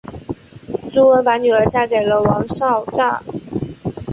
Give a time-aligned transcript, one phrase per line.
[0.89, 3.21] 朱温把女儿嫁给了王昭祚。